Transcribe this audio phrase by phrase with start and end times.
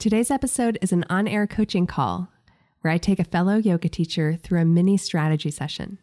[0.00, 2.32] Today's episode is an on air coaching call
[2.80, 5.98] where I take a fellow yoga teacher through a mini strategy session.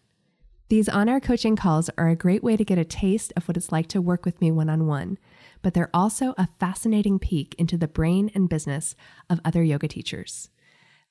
[0.70, 3.58] These on air coaching calls are a great way to get a taste of what
[3.58, 5.18] it's like to work with me one on one,
[5.64, 8.96] but they're also a fascinating peek into the brain and business
[9.32, 10.50] of other yoga teachers.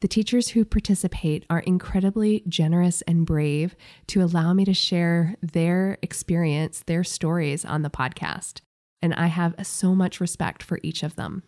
[0.01, 3.75] The teachers who participate are incredibly generous and brave
[4.07, 8.61] to allow me to share their experience, their stories on the podcast.
[9.03, 11.43] And I have so much respect for each of them.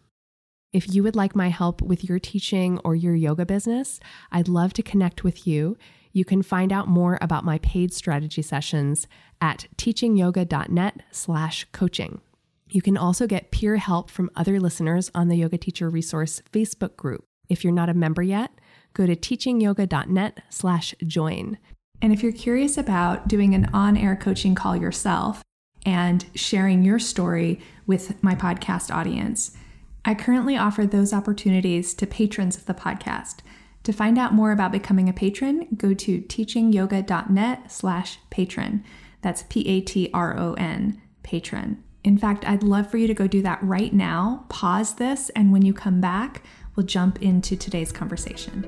[0.73, 3.99] If you would like my help with your teaching or your yoga business,
[4.31, 5.79] I'd love to connect with you.
[6.13, 9.07] You can find out more about my paid strategy sessions
[9.41, 12.21] at teachingyoga.net slash coaching.
[12.69, 16.97] You can also get peer help from other listeners on the Yoga Teacher Resource Facebook
[16.97, 17.25] group.
[17.49, 18.51] If you're not a member yet,
[18.93, 21.57] go to teachingyoga.net slash join.
[22.03, 25.43] And if you're curious about doing an on-air coaching call yourself
[25.87, 29.57] and sharing your story with my podcast audience,
[30.09, 33.41] I currently offer those opportunities to patrons of the podcast.
[33.83, 38.85] To find out more about becoming a patron, go to teachingyoga.net slash patron.
[39.21, 41.85] That's P-A-T-R-O-N, patron.
[42.05, 44.47] In fact, I'd love for you to go do that right now.
[44.49, 46.43] Pause this, and when you come back,
[46.75, 48.65] we'll jump into today's conversation.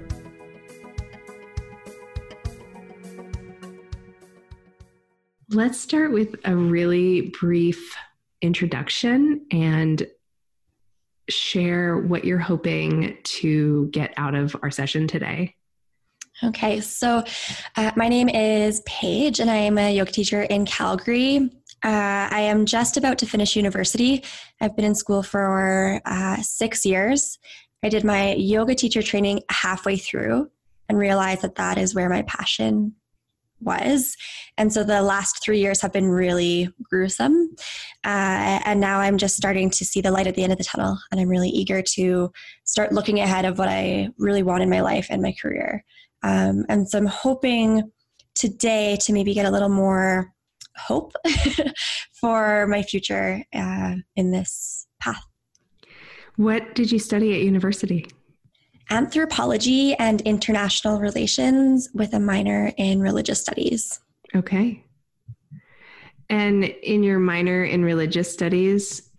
[5.49, 7.97] Let's start with a really brief
[8.43, 10.07] introduction and
[11.31, 15.55] share what you're hoping to get out of our session today.
[16.43, 17.23] Okay, so
[17.77, 21.51] uh, my name is Paige, and I am a yoga teacher in Calgary.
[21.83, 24.25] Uh, I am just about to finish university.
[24.61, 27.39] I've been in school for uh, six years,
[27.83, 30.51] I did my yoga teacher training halfway through
[30.89, 32.95] and realized that that is where my passion
[33.61, 34.17] was.
[34.57, 37.55] And so the last three years have been really gruesome.
[38.05, 40.65] Uh, and now I'm just starting to see the light at the end of the
[40.65, 40.99] tunnel.
[41.11, 42.31] And I'm really eager to
[42.65, 45.85] start looking ahead of what I really want in my life and my career.
[46.23, 47.91] Um, and so I'm hoping
[48.35, 50.33] today to maybe get a little more
[50.77, 51.13] hope
[52.21, 55.25] for my future uh, in this path.
[56.37, 58.07] What did you study at university?
[58.91, 64.01] Anthropology and international relations with a minor in religious studies.
[64.35, 64.85] Okay.
[66.29, 69.11] And in your minor in religious studies,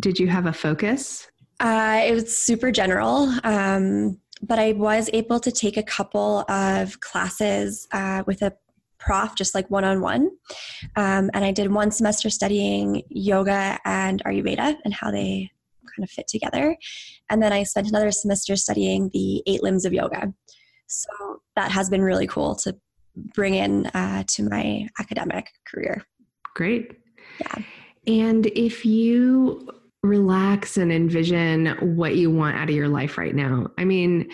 [0.00, 1.28] did you have a focus?
[1.60, 7.00] Uh, it was super general, um, but I was able to take a couple of
[7.00, 8.52] classes uh, with a
[8.98, 10.30] prof, just like one on one.
[10.96, 15.50] And I did one semester studying yoga and Ayurveda and how they
[15.94, 16.76] kind of fit together.
[17.30, 20.32] And then I spent another semester studying the eight limbs of yoga.
[20.88, 21.08] So
[21.56, 22.76] that has been really cool to
[23.34, 26.04] bring in uh, to my academic career.
[26.54, 26.92] Great.
[27.40, 27.62] Yeah.
[28.06, 29.68] And if you
[30.02, 31.66] relax and envision
[31.96, 34.30] what you want out of your life right now, I mean,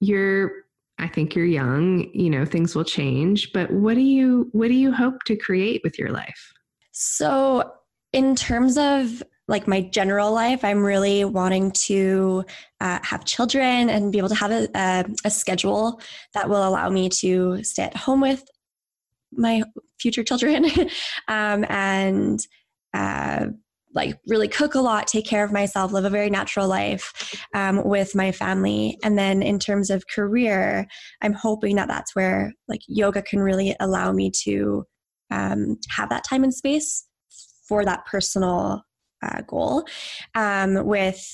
[0.00, 0.64] you're
[0.98, 4.74] I think you're young, you know, things will change, but what do you what do
[4.74, 6.52] you hope to create with your life?
[6.92, 7.72] So,
[8.12, 12.44] in terms of like my general life, I'm really wanting to
[12.80, 16.00] uh, have children and be able to have a, a, a, schedule
[16.32, 18.42] that will allow me to stay at home with
[19.32, 19.62] my
[20.00, 20.64] future children
[21.28, 22.46] um, and
[22.94, 23.46] uh,
[23.94, 27.84] like really cook a lot, take care of myself, live a very natural life um,
[27.84, 28.98] with my family.
[29.04, 30.86] And then in terms of career,
[31.22, 34.84] I'm hoping that that's where like yoga can really allow me to
[35.30, 37.06] um, have that time and space
[37.68, 38.82] for that personal
[39.24, 39.84] uh, goal,
[40.34, 41.24] um, with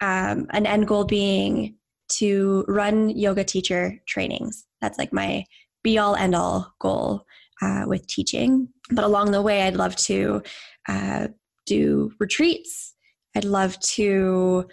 [0.00, 1.76] um, an end goal being
[2.08, 4.66] to run yoga teacher trainings.
[4.80, 5.44] That's like my
[5.82, 7.26] be all end all goal
[7.62, 8.68] uh, with teaching.
[8.90, 10.42] But along the way, I'd love to
[10.88, 11.28] uh,
[11.66, 12.94] do retreats.
[13.36, 14.66] I'd love to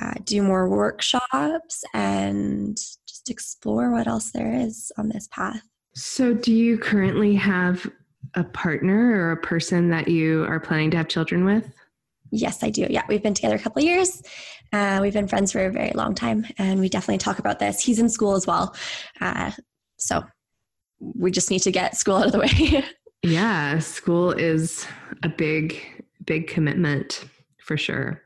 [0.00, 5.62] uh, do more workshops and just explore what else there is on this path.
[5.94, 7.90] So, do you currently have
[8.34, 11.72] a partner or a person that you are planning to have children with?
[12.30, 12.86] Yes, I do.
[12.88, 14.22] Yeah, we've been together a couple of years.
[14.72, 17.80] Uh, we've been friends for a very long time, and we definitely talk about this.
[17.80, 18.74] He's in school as well,
[19.20, 19.52] uh,
[19.96, 20.24] so
[21.00, 22.84] we just need to get school out of the way.
[23.22, 24.86] yeah, school is
[25.22, 25.80] a big,
[26.24, 27.24] big commitment
[27.58, 28.22] for sure.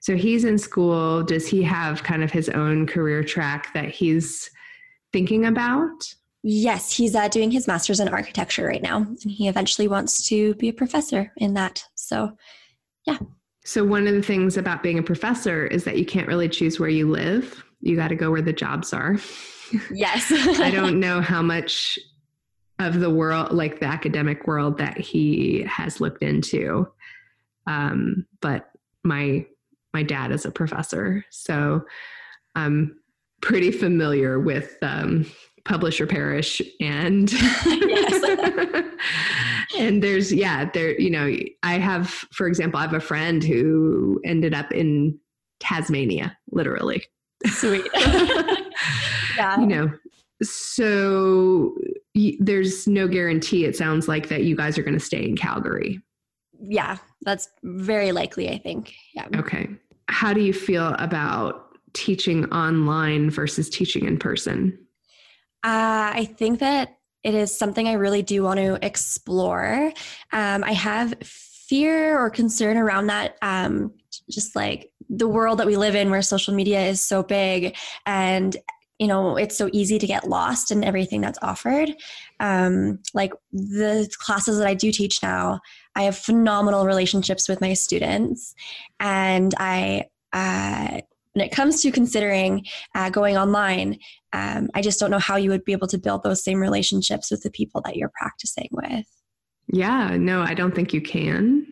[0.00, 1.22] So he's in school.
[1.22, 4.50] Does he have kind of his own career track that he's
[5.12, 6.14] thinking about?
[6.42, 10.54] Yes, he's uh, doing his master's in architecture right now, and he eventually wants to
[10.54, 11.84] be a professor in that.
[11.94, 12.32] So,
[13.06, 13.18] yeah.
[13.64, 16.80] So, one of the things about being a professor is that you can't really choose
[16.80, 17.62] where you live.
[17.80, 19.16] You got to go where the jobs are.
[19.90, 20.30] Yes.
[20.60, 21.98] I don't know how much
[22.78, 26.88] of the world, like the academic world, that he has looked into.
[27.66, 28.70] Um, but
[29.04, 29.46] my
[29.92, 31.84] my dad is a professor, so
[32.54, 32.98] I'm
[33.40, 35.26] pretty familiar with um,
[35.64, 37.30] publisher parish and
[39.78, 44.20] and there's yeah there you know i have for example i have a friend who
[44.24, 45.18] ended up in
[45.60, 47.04] tasmania literally.
[47.46, 47.86] Sweet.
[49.36, 49.60] Yeah.
[49.60, 49.92] You know
[50.42, 51.74] so
[52.14, 55.36] y- there's no guarantee it sounds like that you guys are going to stay in
[55.36, 56.00] calgary.
[56.60, 58.94] Yeah that's very likely i think.
[59.14, 59.28] Yeah.
[59.36, 59.68] Okay.
[60.08, 64.76] How do you feel about teaching online versus teaching in person?
[65.62, 69.92] Uh, I think that it is something I really do want to explore.
[70.32, 73.36] Um, I have fear or concern around that.
[73.42, 73.92] Um,
[74.28, 77.76] just like the world that we live in, where social media is so big
[78.06, 78.56] and
[79.00, 81.90] you know it's so easy to get lost in everything that's offered
[82.38, 85.58] um, like the classes that i do teach now
[85.96, 88.54] i have phenomenal relationships with my students
[89.00, 91.00] and i uh,
[91.32, 93.98] when it comes to considering uh, going online,
[94.32, 97.30] um, I just don't know how you would be able to build those same relationships
[97.30, 99.06] with the people that you're practicing with.
[99.72, 101.66] Yeah, no, I don't think you can.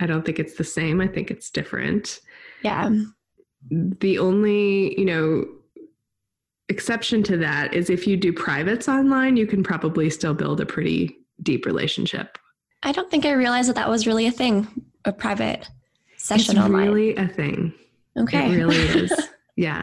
[0.00, 1.00] I don't think it's the same.
[1.00, 2.20] I think it's different.
[2.62, 2.90] Yeah.
[3.70, 5.46] The only, you know,
[6.68, 10.66] exception to that is if you do privates online, you can probably still build a
[10.66, 12.38] pretty deep relationship.
[12.82, 14.66] I don't think I realized that that was really a thing,
[15.04, 15.68] a private
[16.16, 16.88] session it's online.
[16.88, 17.72] really a thing.
[18.18, 18.52] Okay.
[18.52, 19.12] It really is.
[19.56, 19.82] yeah.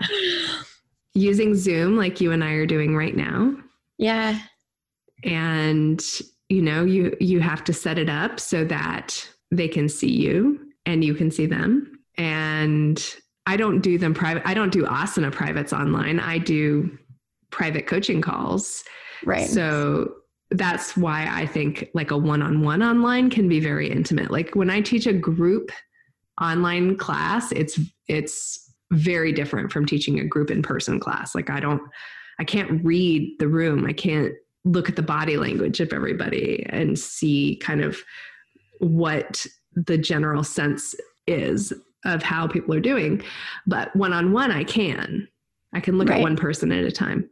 [1.14, 3.56] Using Zoom like you and I are doing right now.
[3.98, 4.40] Yeah.
[5.24, 6.04] And
[6.50, 10.60] you know, you you have to set it up so that they can see you
[10.86, 12.00] and you can see them.
[12.18, 13.04] And
[13.46, 14.44] I don't do them private.
[14.46, 16.20] I don't do asana privates online.
[16.20, 16.98] I do
[17.50, 18.84] private coaching calls.
[19.26, 19.50] Right.
[19.50, 20.14] So
[20.52, 24.32] that's why I think like a one-on-one online can be very intimate.
[24.32, 25.72] Like when I teach a group
[26.42, 28.60] online class, it's it's
[28.92, 31.34] very different from teaching a group in person class.
[31.36, 31.82] Like I don't
[32.40, 33.86] I can't read the room.
[33.86, 34.34] I can't
[34.66, 37.98] look at the body language of everybody and see kind of
[38.80, 39.46] what
[39.76, 40.96] the general sense
[41.28, 41.74] is
[42.06, 43.22] of how people are doing.
[43.68, 45.28] But one on one, I can.
[45.74, 46.20] I can look right.
[46.20, 47.30] at one person at a time.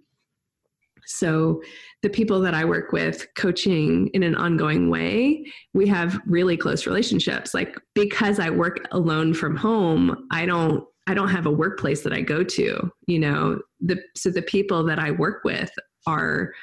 [1.06, 1.62] So,
[2.02, 6.88] the people that I work with coaching in an ongoing way, we have really close
[6.88, 7.54] relationships.
[7.54, 12.14] Like because I work alone from home, I don't I don't have a workplace that
[12.14, 13.60] I go to, you know.
[13.80, 15.72] The so the people that I work with
[16.08, 16.54] are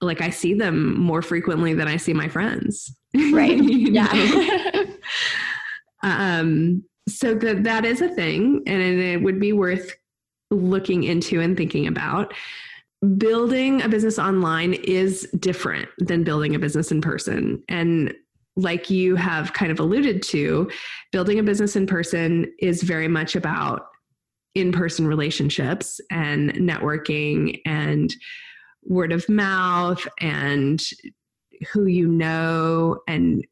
[0.00, 2.94] like I see them more frequently than I see my friends.
[3.32, 3.58] Right.
[3.58, 4.84] yeah.
[6.02, 9.96] um so that that is a thing and it would be worth
[10.50, 12.34] looking into and thinking about
[13.16, 17.62] building a business online is different than building a business in person.
[17.68, 18.14] And
[18.56, 20.68] like you have kind of alluded to,
[21.12, 23.86] building a business in person is very much about
[24.54, 28.12] in person relationships and networking and
[28.82, 30.82] word of mouth and
[31.72, 33.44] who you know and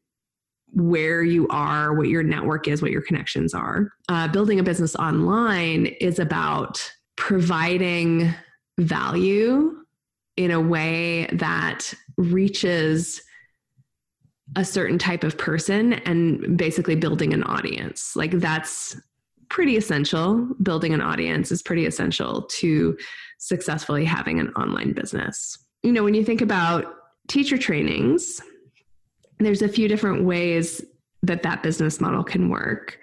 [0.73, 3.89] where you are, what your network is, what your connections are.
[4.09, 8.33] Uh, building a business online is about providing
[8.77, 9.75] value
[10.35, 13.21] in a way that reaches
[14.55, 18.15] a certain type of person and basically building an audience.
[18.15, 18.95] Like that's
[19.49, 20.47] pretty essential.
[20.61, 22.97] Building an audience is pretty essential to
[23.39, 25.57] successfully having an online business.
[25.83, 26.85] You know, when you think about
[27.27, 28.41] teacher trainings,
[29.39, 30.83] there's a few different ways
[31.23, 32.99] that that business model can work.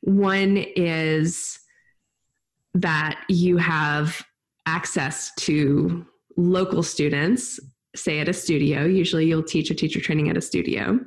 [0.00, 1.58] One is
[2.74, 4.24] that you have
[4.66, 7.60] access to local students,
[7.94, 8.84] say at a studio.
[8.84, 10.98] Usually you'll teach a teacher training at a studio.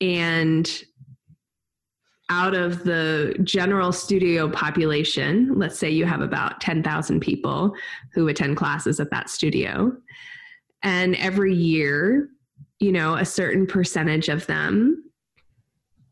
[0.00, 0.84] And
[2.30, 7.74] out of the general studio population, let's say you have about 10,000 people
[8.12, 9.92] who attend classes at that studio.
[10.82, 12.28] And every year,
[12.80, 15.10] you know, a certain percentage of them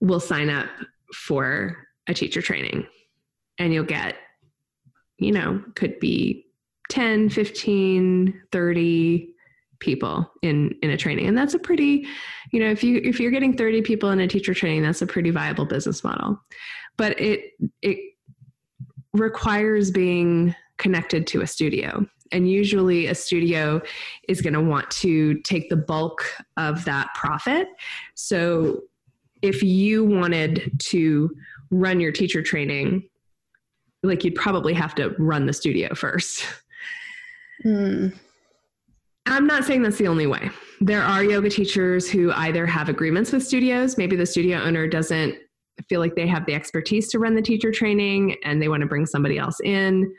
[0.01, 0.69] will sign up
[1.15, 1.77] for
[2.07, 2.87] a teacher training.
[3.59, 4.17] And you'll get
[5.23, 6.47] you know, could be
[6.91, 9.29] 10, 15, 30
[9.81, 11.27] people in in a training.
[11.27, 12.07] And that's a pretty
[12.53, 15.07] you know if you if you're getting 30 people in a teacher training that's a
[15.07, 16.41] pretty viable business model.
[16.97, 17.53] But it
[17.83, 17.99] it
[19.13, 22.07] requires being connected to a studio.
[22.31, 23.83] And usually a studio
[24.27, 26.25] is going to want to take the bulk
[26.57, 27.69] of that profit.
[28.15, 28.81] So
[29.43, 31.31] if you wanted to
[31.71, 33.09] run your teacher training
[34.03, 36.47] like you'd probably have to run the studio first
[37.65, 38.13] mm.
[39.27, 40.51] I'm not saying that's the only way.
[40.81, 45.37] There are yoga teachers who either have agreements with studios, maybe the studio owner doesn't
[45.89, 48.87] feel like they have the expertise to run the teacher training and they want to
[48.87, 50.13] bring somebody else in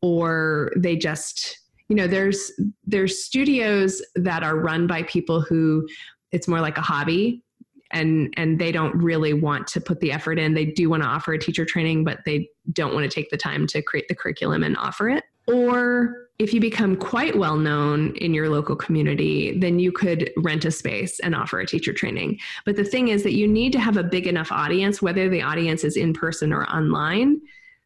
[0.00, 1.58] or they just
[1.88, 2.52] you know there's
[2.84, 5.86] there's studios that are run by people who
[6.30, 7.42] it's more like a hobby
[7.92, 11.08] and and they don't really want to put the effort in they do want to
[11.08, 14.14] offer a teacher training but they don't want to take the time to create the
[14.14, 19.58] curriculum and offer it or if you become quite well known in your local community,
[19.58, 22.38] then you could rent a space and offer a teacher training.
[22.64, 25.42] But the thing is that you need to have a big enough audience, whether the
[25.42, 27.40] audience is in person or online,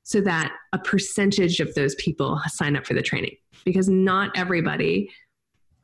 [0.04, 3.36] so that a percentage of those people sign up for the training.
[3.64, 5.10] Because not everybody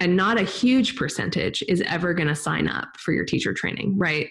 [0.03, 3.97] and not a huge percentage is ever going to sign up for your teacher training,
[3.97, 4.29] right?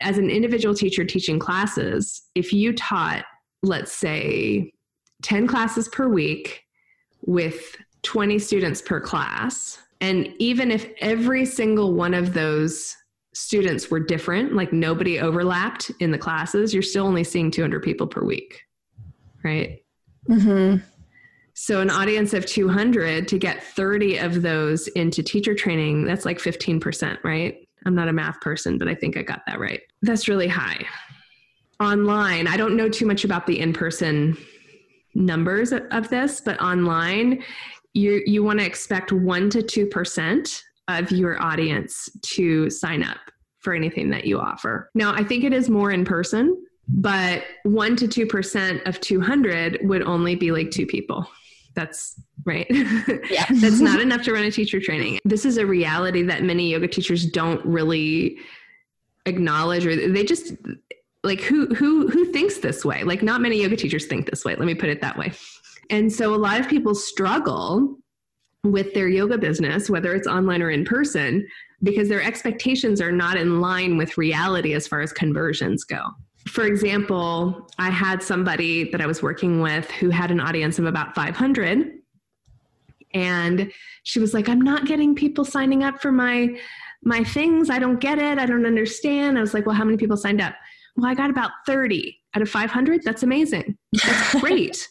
[0.00, 3.24] As an individual teacher teaching classes, if you taught,
[3.62, 4.72] let's say,
[5.22, 6.64] 10 classes per week
[7.22, 9.78] with 20 students per class.
[10.00, 12.96] And even if every single one of those
[13.34, 18.08] students were different, like nobody overlapped in the classes, you're still only seeing 200 people
[18.08, 18.62] per week,
[19.44, 19.78] right?
[20.28, 20.78] Mm-hmm.
[21.60, 26.38] So, an audience of 200 to get 30 of those into teacher training, that's like
[26.38, 27.68] 15%, right?
[27.84, 29.80] I'm not a math person, but I think I got that right.
[30.02, 30.86] That's really high.
[31.80, 34.38] Online, I don't know too much about the in person
[35.16, 37.42] numbers of this, but online,
[37.92, 43.18] you you want to expect one to two percent of your audience to sign up
[43.58, 44.90] for anything that you offer.
[44.94, 49.80] Now, I think it is more in person, but one to two percent of 200
[49.82, 51.28] would only be like two people.
[51.78, 52.66] That's right.
[52.68, 53.46] Yeah.
[53.50, 55.20] That's not enough to run a teacher training.
[55.24, 58.38] This is a reality that many yoga teachers don't really
[59.26, 60.54] acknowledge or they just
[61.22, 64.56] like who who who thinks this way like not many yoga teachers think this way
[64.56, 65.30] let me put it that way
[65.90, 67.98] and so a lot of people struggle
[68.64, 71.46] with their yoga business whether it's online or in person
[71.82, 76.00] because their expectations are not in line with reality as far as conversions go
[76.48, 80.84] for example i had somebody that i was working with who had an audience of
[80.86, 81.92] about 500
[83.14, 86.58] and she was like i'm not getting people signing up for my
[87.02, 89.96] my things i don't get it i don't understand i was like well how many
[89.96, 90.54] people signed up
[90.98, 93.02] well, I got about 30 out of 500.
[93.04, 93.78] That's amazing.
[93.92, 94.88] That's great.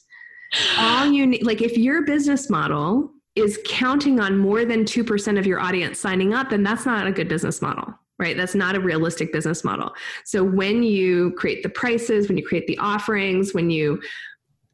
[0.78, 5.46] All you need, like, if your business model is counting on more than 2% of
[5.46, 8.36] your audience signing up, then that's not a good business model, right?
[8.36, 9.94] That's not a realistic business model.
[10.26, 14.02] So when you create the prices, when you create the offerings, when you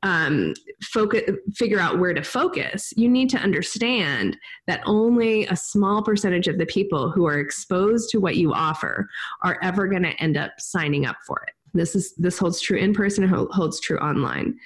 [0.04, 1.22] um, focus,
[1.56, 6.58] figure out where to focus, you need to understand that only a small percentage of
[6.58, 9.10] the people who are exposed to what you offer
[9.44, 11.54] are ever going to end up signing up for it.
[11.74, 14.60] This is this holds true in person, holds true online.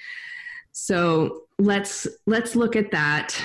[0.72, 3.40] So let's let's look at that.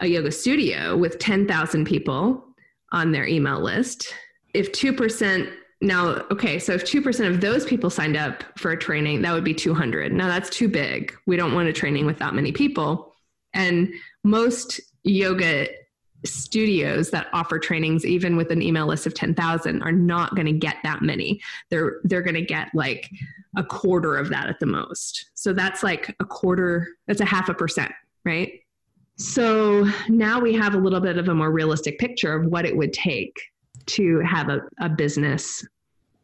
[0.00, 2.44] A yoga studio with ten thousand people
[2.90, 4.12] on their email list.
[4.54, 5.50] If two percent
[5.84, 9.44] now, okay, so if 2% of those people signed up for a training, that would
[9.44, 10.12] be 200.
[10.12, 11.14] Now that's too big.
[11.26, 13.14] We don't want a training with that many people.
[13.52, 13.92] And
[14.24, 15.68] most yoga
[16.24, 20.52] studios that offer trainings even with an email list of 10,000 are not going to
[20.52, 21.40] get that many.
[21.68, 23.10] They're they're going to get like
[23.56, 25.32] a quarter of that at the most.
[25.34, 27.92] So that's like a quarter, that's a half a percent,
[28.24, 28.52] right?
[29.16, 32.74] So now we have a little bit of a more realistic picture of what it
[32.74, 33.38] would take
[33.86, 35.66] to have a, a business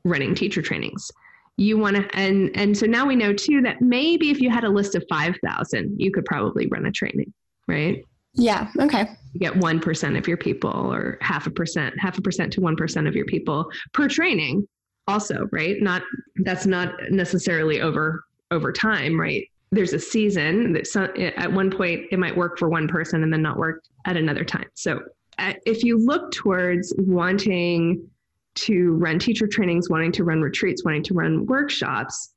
[0.04, 1.10] running teacher trainings.
[1.56, 4.64] You want to and and so now we know too that maybe if you had
[4.64, 7.32] a list of 5000 you could probably run a training
[7.68, 8.02] right?
[8.32, 9.06] Yeah okay.
[9.34, 13.08] You get 1% of your people or half a percent half a percent to 1%
[13.08, 14.66] of your people per training
[15.06, 15.76] also right?
[15.82, 16.02] Not
[16.44, 19.46] that's not necessarily over over time right?
[19.72, 23.32] There's a season that some, at one point it might work for one person and
[23.32, 24.66] then not work at another time.
[24.74, 25.00] So
[25.40, 28.06] Uh, if you look towards wanting
[28.54, 32.34] to run teacher trainings, wanting to run retreats, wanting to run workshops,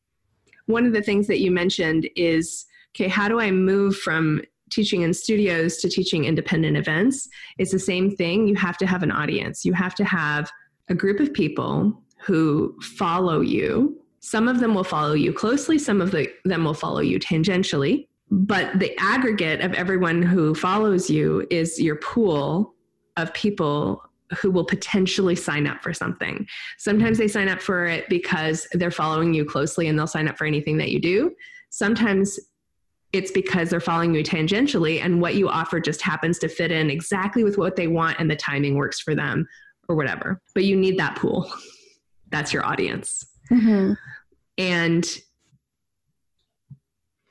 [0.67, 5.01] one of the things that you mentioned is okay, how do I move from teaching
[5.01, 7.27] in studios to teaching independent events?
[7.57, 8.47] It's the same thing.
[8.47, 10.49] You have to have an audience, you have to have
[10.89, 13.99] a group of people who follow you.
[14.21, 18.07] Some of them will follow you closely, some of the, them will follow you tangentially.
[18.31, 22.73] But the aggregate of everyone who follows you is your pool
[23.17, 24.03] of people
[24.39, 26.47] who will potentially sign up for something.
[26.77, 30.37] Sometimes they sign up for it because they're following you closely and they'll sign up
[30.37, 31.35] for anything that you do.
[31.69, 32.39] Sometimes
[33.11, 36.89] it's because they're following you tangentially and what you offer just happens to fit in
[36.89, 39.47] exactly with what they want and the timing works for them
[39.87, 40.41] or whatever.
[40.55, 41.51] But you need that pool.
[42.29, 43.23] That's your audience.
[43.51, 43.93] Mm-hmm.
[44.57, 45.19] And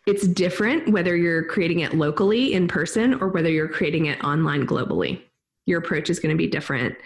[0.07, 4.67] it's different whether you're creating it locally in person or whether you're creating it online
[4.67, 5.21] globally.
[5.67, 6.97] Your approach is going to be different.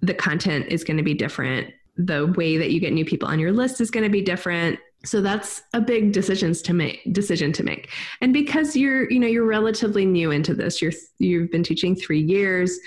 [0.00, 1.72] The content is going to be different.
[1.96, 4.78] The way that you get new people on your list is going to be different.
[5.04, 7.90] So that's a big decisions to make decision to make.
[8.20, 12.20] And because you're, you know, you're relatively new into this, you're you've been teaching 3
[12.20, 12.78] years,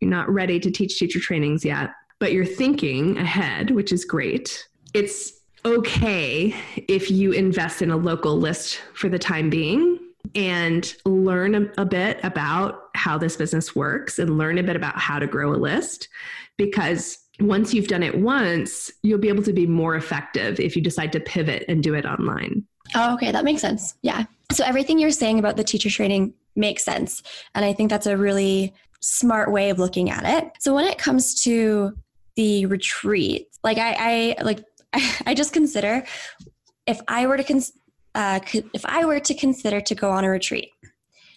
[0.00, 4.66] you're not ready to teach teacher trainings yet, but you're thinking ahead, which is great.
[4.94, 5.32] It's
[5.64, 6.54] okay
[6.88, 9.99] if you invest in a local list for the time being
[10.34, 14.98] and learn a, a, bit about how this business works and learn a bit about
[14.98, 16.08] how to grow a list.
[16.56, 20.82] Because once you've done it once you'll be able to be more effective if you
[20.82, 22.64] decide to pivot and do it online.
[22.94, 23.32] Oh okay.
[23.32, 23.94] That makes sense.
[24.02, 24.24] Yeah.
[24.52, 27.22] So everything you're saying about the teacher training makes sense.
[27.54, 30.52] And i think that's a really smart way of looking at it.
[30.58, 31.96] So when it comes to
[32.36, 34.64] the retreat like i, I like
[35.26, 36.04] I, just consider
[36.86, 37.72] if I were to cons-
[38.14, 38.40] uh,
[38.74, 40.70] if I were to consider to go on a retreat,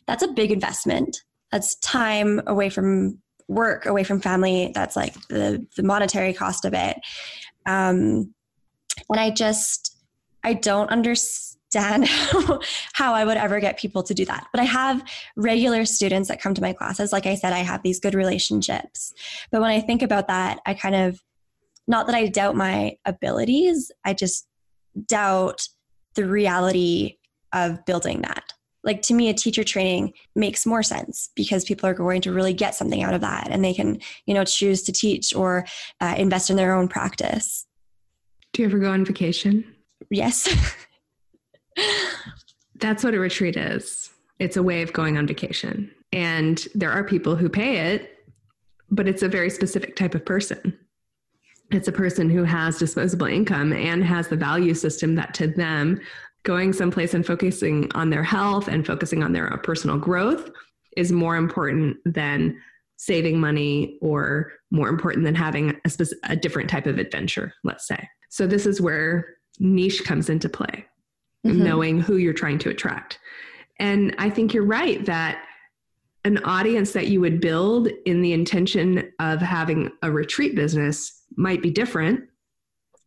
[0.07, 1.23] that's a big investment.
[1.51, 4.71] That's time away from work, away from family.
[4.73, 6.97] That's like the the monetary cost of it.
[7.65, 8.33] Um,
[9.09, 9.97] and I just
[10.43, 12.59] I don't understand how,
[12.93, 14.47] how I would ever get people to do that.
[14.51, 15.03] But I have
[15.35, 17.11] regular students that come to my classes.
[17.11, 19.13] Like I said, I have these good relationships.
[19.51, 21.21] But when I think about that, I kind of
[21.87, 24.47] not that I doubt my abilities, I just
[25.07, 25.67] doubt
[26.15, 27.17] the reality
[27.53, 28.53] of building that.
[28.83, 32.53] Like to me, a teacher training makes more sense because people are going to really
[32.53, 35.65] get something out of that and they can, you know, choose to teach or
[36.01, 37.65] uh, invest in their own practice.
[38.51, 39.63] Do you ever go on vacation?
[40.09, 40.53] Yes.
[42.75, 44.11] That's what a retreat is.
[44.39, 45.89] It's a way of going on vacation.
[46.11, 48.25] And there are people who pay it,
[48.91, 50.77] but it's a very specific type of person
[51.73, 55.99] it's a person who has disposable income and has the value system that to them
[56.43, 60.51] going someplace and focusing on their health and focusing on their personal growth
[60.97, 62.57] is more important than
[62.97, 67.87] saving money or more important than having a, specific, a different type of adventure let's
[67.87, 70.85] say so this is where niche comes into play
[71.45, 71.63] mm-hmm.
[71.63, 73.19] knowing who you're trying to attract
[73.79, 75.43] and i think you're right that
[76.25, 81.61] an audience that you would build in the intention of having a retreat business might
[81.61, 82.21] be different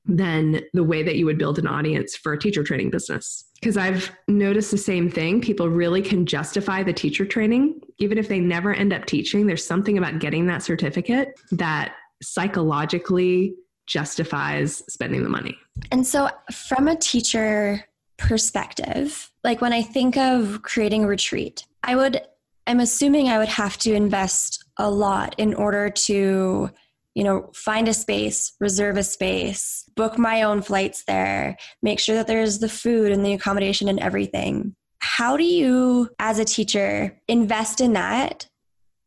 [0.08, 3.44] than the way that you would build an audience for a teacher training business.
[3.54, 5.40] Because I've noticed the same thing.
[5.40, 9.46] People really can justify the teacher training, even if they never end up teaching.
[9.46, 13.54] There's something about getting that certificate that psychologically
[13.86, 15.56] justifies spending the money.
[15.90, 17.84] And so, from a teacher
[18.16, 22.20] perspective, like when I think of creating a retreat, I would,
[22.66, 26.70] I'm assuming I would have to invest a lot in order to
[27.16, 32.14] you know, find a space, reserve a space, book my own flights there, make sure
[32.14, 34.76] that there's the food and the accommodation and everything.
[34.98, 38.46] How do you, as a teacher, invest in that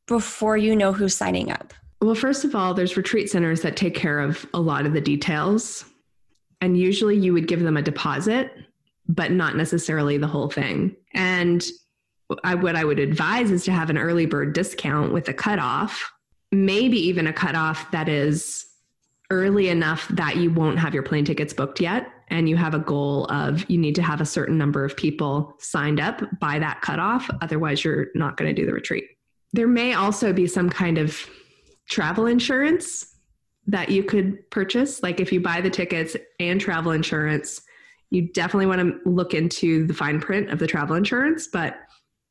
[0.08, 1.72] before you know who's signing up?
[2.02, 5.02] Well, first of all, there's retreat centers that take care of a lot of the
[5.02, 5.86] details.
[6.62, 8.52] And usually you would give them a deposit,
[9.08, 10.95] but not necessarily the whole thing.
[11.13, 11.63] And
[12.43, 16.12] I, what I would advise is to have an early bird discount with a cutoff
[16.51, 18.65] maybe even a cutoff that is
[19.31, 22.79] early enough that you won't have your plane tickets booked yet and you have a
[22.79, 26.81] goal of you need to have a certain number of people signed up by that
[26.81, 29.05] cutoff otherwise you're not going to do the retreat.
[29.53, 31.19] There may also be some kind of
[31.89, 33.15] travel insurance
[33.67, 35.03] that you could purchase.
[35.03, 37.62] Like if you buy the tickets and travel insurance
[38.12, 41.77] you definitely want to look into the fine print of the travel insurance but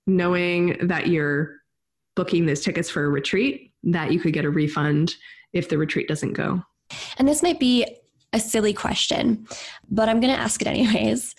[0.06, 1.56] knowing that you're
[2.16, 5.14] booking those tickets for a retreat that you could get a refund
[5.52, 6.62] if the retreat doesn't go.
[7.18, 7.86] And this might be
[8.32, 9.46] a silly question,
[9.90, 11.34] but I'm going to ask it anyways.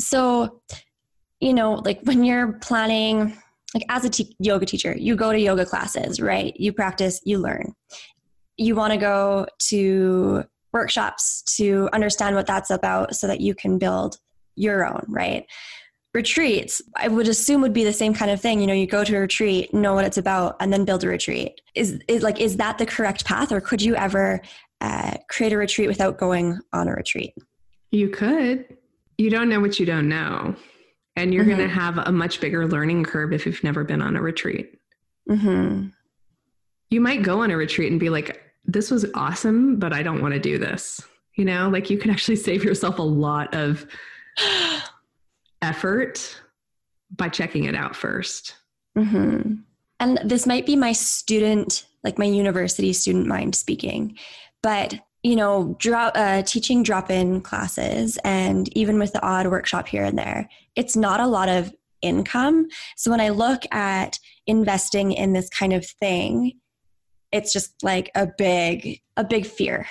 [0.00, 0.62] So,
[1.40, 3.36] you know, like when you're planning,
[3.74, 6.54] like as a te- yoga teacher, you go to yoga classes, right?
[6.58, 7.74] You practice, you learn.
[8.56, 13.78] You want to go to workshops to understand what that's about so that you can
[13.78, 14.18] build
[14.56, 15.46] your own, right?
[16.16, 19.04] Retreats i would assume would be the same kind of thing you know you go
[19.04, 22.40] to a retreat know what it's about and then build a retreat is, is like
[22.40, 24.40] is that the correct path or could you ever
[24.80, 27.34] uh, create a retreat without going on a retreat
[27.90, 28.64] you could
[29.18, 30.56] you don't know what you don't know
[31.16, 31.56] and you're mm-hmm.
[31.56, 34.78] going to have a much bigger learning curve if you've never been on a retreat
[35.28, 35.86] mm-hmm.
[36.90, 40.20] you might go on a retreat and be like, this was awesome, but I don't
[40.20, 41.00] want to do this.
[41.34, 43.86] You know, like you can actually save yourself a lot of
[45.62, 46.40] effort
[47.14, 48.52] by checking it out 1st
[48.98, 49.54] mm-hmm.
[49.98, 54.18] And this might be my student, like my university student mind speaking,
[54.62, 60.04] but you know, uh, teaching drop in classes and even with the odd workshop here
[60.04, 62.68] and there, it's not a lot of income.
[62.96, 66.52] So when I look at investing in this kind of thing,
[67.32, 69.88] it's just like a big, a big fear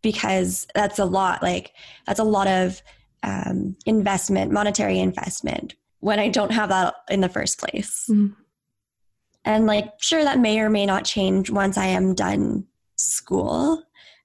[0.00, 1.72] because that's a lot, like,
[2.06, 2.80] that's a lot of
[3.22, 8.06] um, investment, monetary investment, when I don't have that in the first place.
[8.08, 8.34] Mm.
[9.44, 13.82] And like, sure, that may or may not change once I am done school,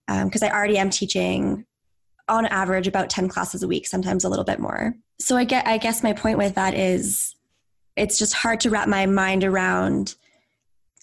[0.07, 1.65] because um, I already am teaching
[2.27, 4.95] on average about 10 classes a week, sometimes a little bit more.
[5.19, 7.35] So I get, I guess my point with that is
[7.95, 10.15] it's just hard to wrap my mind around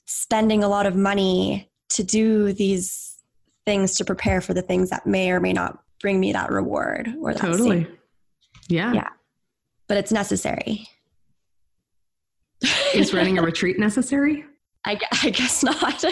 [0.07, 3.17] spending a lot of money to do these
[3.65, 7.15] things to prepare for the things that may or may not bring me that reward
[7.21, 7.85] or that totally.
[7.85, 7.99] same.
[8.69, 8.93] yeah.
[8.93, 9.09] Yeah.
[9.89, 10.87] But it's necessary.
[12.95, 14.45] Is running a retreat necessary?
[14.85, 16.05] I, I guess not.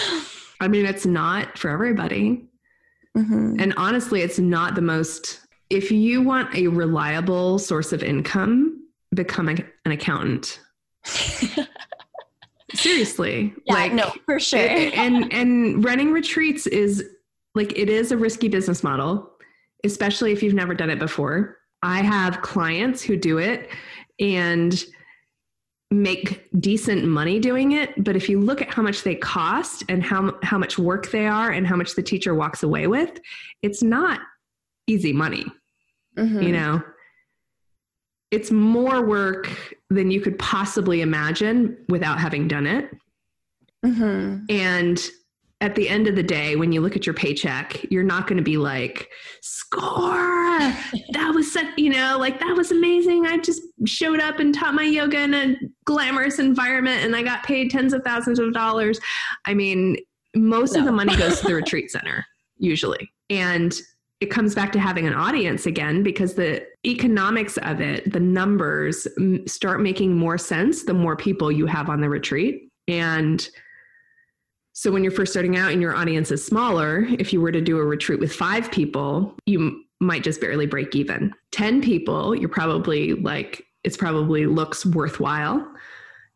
[0.60, 2.48] I mean it's not for everybody.
[3.16, 3.56] Mm-hmm.
[3.60, 9.48] and honestly it's not the most if you want a reliable source of income become
[9.48, 10.60] a, an accountant.
[12.74, 13.54] Seriously.
[13.64, 14.60] Yeah, like no for sure.
[14.60, 17.02] and and running retreats is
[17.56, 19.32] like it is a risky business model,
[19.84, 21.58] especially if you've never done it before.
[21.82, 23.70] I have clients who do it
[24.20, 24.84] and
[25.90, 30.02] make decent money doing it, but if you look at how much they cost and
[30.02, 33.18] how how much work they are and how much the teacher walks away with,
[33.62, 34.20] it's not
[34.86, 35.44] easy money.
[36.16, 36.42] Mm-hmm.
[36.42, 36.82] You know,
[38.30, 39.48] it's more work
[39.90, 42.90] than you could possibly imagine without having done it.
[43.84, 44.44] Mm-hmm.
[44.48, 45.10] And
[45.62, 48.36] at the end of the day, when you look at your paycheck, you're not going
[48.36, 49.08] to be like,
[49.40, 50.12] score,
[51.12, 53.26] that was such, you know, like that was amazing.
[53.26, 57.42] I just showed up and taught my yoga in a glamorous environment and I got
[57.42, 59.00] paid tens of thousands of dollars.
[59.46, 59.96] I mean,
[60.34, 60.80] most no.
[60.80, 62.26] of the money goes to the retreat center,
[62.58, 63.10] usually.
[63.30, 63.74] And
[64.20, 69.06] it comes back to having an audience again because the economics of it, the numbers
[69.46, 72.70] start making more sense the more people you have on the retreat.
[72.88, 73.48] And
[74.76, 77.62] so when you're first starting out and your audience is smaller, if you were to
[77.62, 81.32] do a retreat with five people, you might just barely break even.
[81.52, 85.66] 10 people, you're probably like, it's probably looks worthwhile.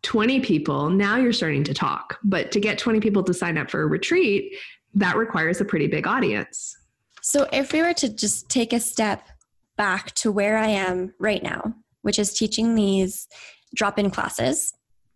[0.05, 2.16] 20 people, now you're starting to talk.
[2.24, 4.55] But to get 20 people to sign up for a retreat,
[4.94, 6.74] that requires a pretty big audience.
[7.20, 9.29] So if we were to just take a step
[9.76, 13.29] back to where I am right now, which is teaching these
[13.74, 14.72] drop in classes,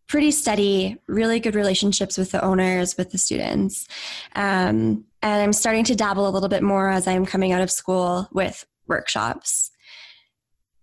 [0.07, 3.89] pretty steady, really good relationships with the owners, with the students.
[4.35, 7.71] Um, and I'm starting to dabble a little bit more as I'm coming out of
[7.71, 9.71] school with workshops.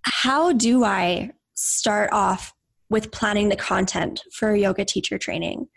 [0.04, 2.54] How do I start off
[2.90, 5.68] with planning the content for yoga teacher training?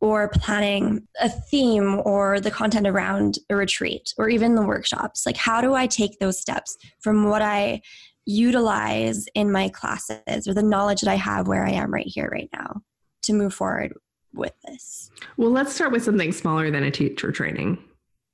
[0.00, 5.24] Or planning a theme or the content around a retreat or even the workshops.
[5.24, 7.82] Like, how do I take those steps from what I
[8.26, 12.28] utilize in my classes or the knowledge that I have where I am right here,
[12.32, 12.82] right now?
[13.22, 13.94] To move forward
[14.34, 15.10] with this?
[15.36, 17.78] Well, let's start with something smaller than a teacher training.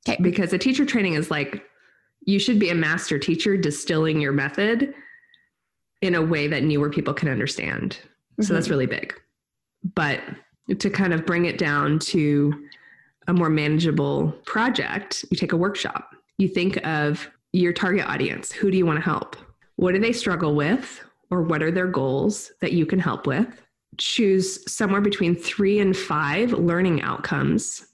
[0.09, 0.20] Okay.
[0.22, 1.64] Because a teacher training is like
[2.24, 4.94] you should be a master teacher distilling your method
[6.01, 7.98] in a way that newer people can understand.
[7.98, 8.42] Mm-hmm.
[8.42, 8.72] So that's mm-hmm.
[8.72, 9.14] really big.
[9.94, 10.20] But
[10.79, 12.68] to kind of bring it down to
[13.27, 16.14] a more manageable project, you take a workshop.
[16.38, 18.53] You think of your target audience.
[18.53, 19.37] Who do you want to help?
[19.77, 21.03] What do they struggle with?
[21.31, 23.46] Or what are their goals that you can help with?
[23.99, 27.87] Choose somewhere between three and five learning outcomes,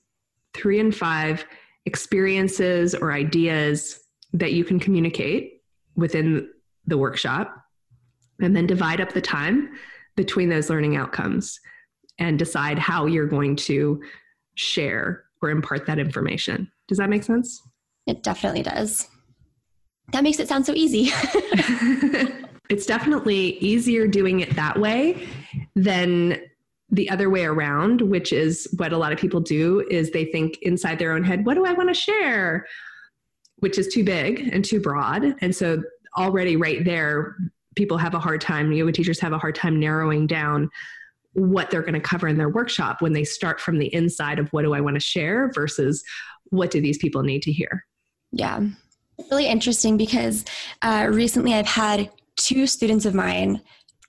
[0.53, 1.45] three and five
[1.87, 4.01] experiences or ideas
[4.33, 5.62] that you can communicate
[5.97, 6.49] within
[6.87, 7.57] the workshop,
[8.40, 9.71] and then divide up the time
[10.17, 11.59] between those learning outcomes
[12.19, 14.03] and decide how you're going to
[14.55, 16.71] share or impart that information.
[16.87, 17.62] Does that make sense?
[18.07, 19.09] It definitely does.
[20.12, 21.11] That makes it sound so easy.
[22.69, 25.27] it's definitely easier doing it that way
[25.75, 26.40] than
[26.90, 30.59] the other way around which is what a lot of people do is they think
[30.62, 32.67] inside their own head what do i want to share?
[33.59, 35.37] Which is too big and too broad.
[35.40, 35.83] And so
[36.17, 37.37] already right there
[37.77, 40.71] people have a hard time yoga teachers have a hard time narrowing down
[41.33, 44.49] what they're going to cover in their workshop when they start from the inside of
[44.53, 45.51] what do i want to share?
[45.55, 46.05] versus
[46.51, 47.85] what do these people need to hear?
[48.31, 48.61] Yeah.
[49.31, 50.45] Really interesting because
[50.83, 53.61] uh, recently i've had two students of mine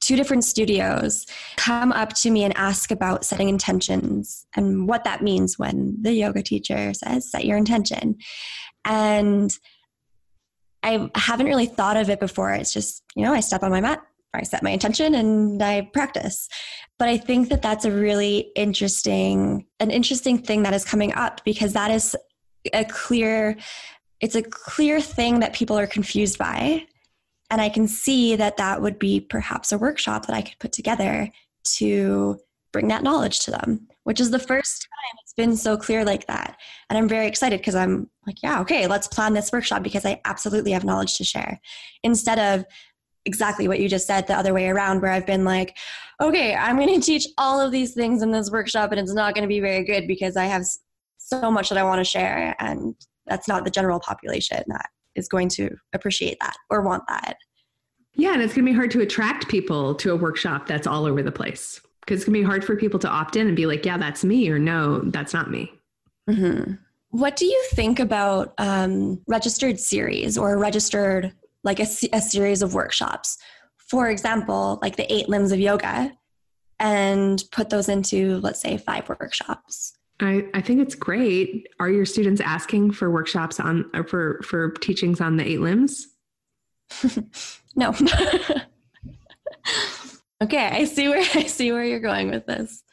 [0.02, 1.26] two different studios
[1.58, 6.14] come up to me and ask about setting intentions and what that means when the
[6.14, 8.16] yoga teacher says set your intention
[8.84, 9.52] and
[10.84, 13.82] i haven't really thought of it before it's just you know i step on my
[13.82, 14.02] mat
[14.36, 16.48] I set my intention and I practice.
[16.98, 21.44] But I think that that's a really interesting, an interesting thing that is coming up
[21.44, 22.16] because that is
[22.74, 23.58] a clear,
[24.22, 26.86] it's a clear thing that people are confused by.
[27.50, 30.72] And I can see that that would be perhaps a workshop that I could put
[30.72, 31.32] together
[31.76, 32.40] to
[32.72, 36.28] bring that knowledge to them, which is the first time it's been so clear like
[36.28, 36.58] that.
[36.90, 40.20] And I'm very excited because I'm like, yeah, okay, let's plan this workshop because I
[40.26, 41.62] absolutely have knowledge to share.
[42.04, 42.66] Instead of
[43.26, 45.78] exactly what you just said the other way around, where I've been like,
[46.22, 49.36] okay, I'm going to teach all of these things in this workshop and it's not
[49.36, 50.66] going to be very good because I have
[51.18, 52.56] so much that I want to share.
[52.60, 57.38] And that's not the general population that is going to appreciate that or want that.
[58.14, 61.06] Yeah, and it's going to be hard to attract people to a workshop that's all
[61.06, 63.56] over the place because it's going to be hard for people to opt in and
[63.56, 65.72] be like, yeah, that's me, or no, that's not me.
[66.30, 66.74] Mm-hmm.
[67.10, 71.34] What do you think about um, registered series or registered
[71.66, 73.38] like a, a series of workshops.
[73.90, 76.14] For example, like the eight limbs of yoga,
[76.80, 79.95] and put those into, let's say, five workshops.
[80.22, 81.68] I, I think it's great.
[81.80, 86.08] Are your students asking for workshops on or for for teachings on the eight limbs?
[87.76, 87.90] no.
[90.42, 92.84] okay, I see where I see where you're going with this.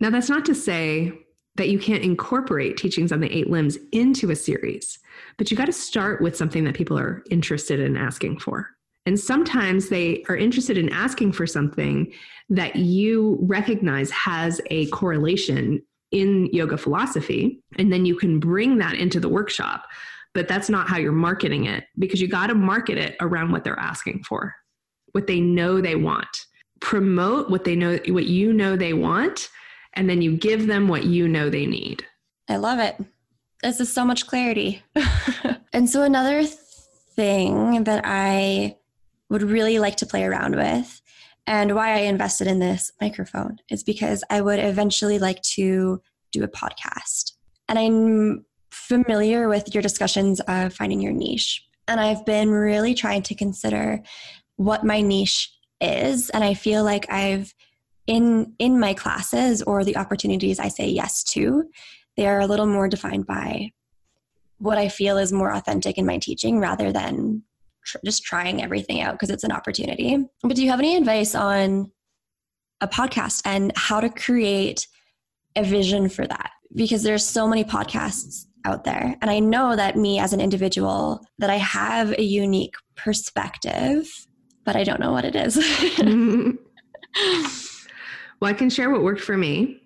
[0.00, 1.12] Now that's not to say
[1.56, 4.98] that you can't incorporate teachings on the eight limbs into a series,
[5.38, 8.70] but you got to start with something that people are interested in asking for.
[9.06, 12.12] And sometimes they are interested in asking for something
[12.50, 15.80] that you recognize has a correlation
[16.12, 17.60] in yoga philosophy.
[17.78, 19.86] And then you can bring that into the workshop.
[20.34, 23.64] But that's not how you're marketing it because you got to market it around what
[23.64, 24.54] they're asking for,
[25.12, 26.28] what they know they want.
[26.80, 29.48] Promote what they know, what you know they want,
[29.94, 32.04] and then you give them what you know they need.
[32.50, 33.02] I love it.
[33.62, 34.82] This is so much clarity.
[35.72, 38.76] and so, another thing that I
[39.30, 41.00] would really like to play around with
[41.46, 46.00] and why I invested in this microphone is because I would eventually like to
[46.32, 47.32] do a podcast.
[47.68, 51.62] And I'm familiar with your discussions of finding your niche.
[51.88, 54.02] And I've been really trying to consider
[54.56, 56.30] what my niche is.
[56.30, 57.54] And I feel like I've
[58.06, 61.64] in in my classes or the opportunities I say yes to,
[62.16, 63.72] they are a little more defined by
[64.58, 67.42] what I feel is more authentic in my teaching rather than
[67.86, 70.26] tr- just trying everything out because it's an opportunity.
[70.42, 71.90] But do you have any advice on
[72.80, 74.86] a podcast and how to create
[75.56, 76.50] a vision for that?
[76.74, 81.24] Because there's so many podcasts out there and I know that me as an individual
[81.38, 84.10] that I have a unique perspective,
[84.64, 85.56] but I don't know what it is.
[88.40, 89.80] Well, I can share what worked for me.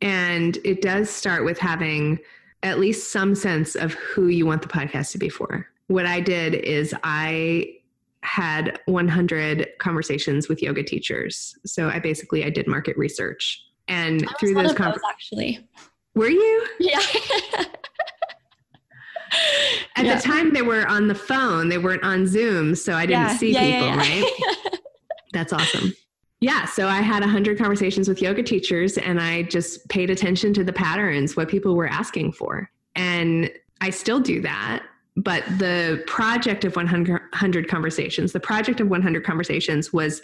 [0.00, 2.18] And it does start with having
[2.62, 5.66] at least some sense of who you want the podcast to be for.
[5.88, 7.78] What I did is I
[8.22, 11.56] had 100 conversations with yoga teachers.
[11.66, 15.68] So I basically I did market research and through those conversations actually.
[16.14, 16.66] Were you?
[16.78, 17.00] Yeah.
[19.96, 20.16] At yeah.
[20.16, 23.36] the time they were on the phone, they weren't on Zoom, so I didn't yeah.
[23.36, 24.78] see yeah, people, right?
[25.32, 25.94] That's awesome.
[26.40, 30.64] Yeah, so I had 100 conversations with yoga teachers and I just paid attention to
[30.64, 32.70] the patterns, what people were asking for.
[32.94, 34.82] And I still do that.
[35.16, 40.22] But the project of 100 conversations, the project of 100 conversations was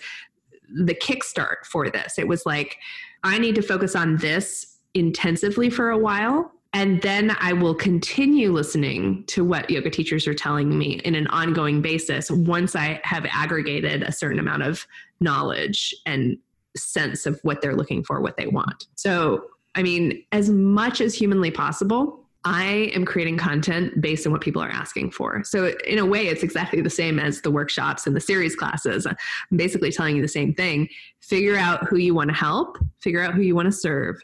[0.68, 2.18] the kickstart for this.
[2.18, 2.78] It was like,
[3.22, 8.52] I need to focus on this intensively for a while and then I will continue
[8.52, 13.26] listening to what yoga teachers are telling me in an ongoing basis once I have
[13.30, 14.86] aggregated a certain amount of
[15.20, 16.36] knowledge and
[16.76, 18.86] sense of what they're looking for, what they want.
[18.96, 24.40] So, I mean, as much as humanly possible, I am creating content based on what
[24.40, 25.42] people are asking for.
[25.44, 29.06] So, in a way, it's exactly the same as the workshops and the series classes.
[29.06, 29.16] I'm
[29.56, 30.88] basically telling you the same thing.
[31.20, 34.20] Figure out who you want to help, figure out who you want to serve,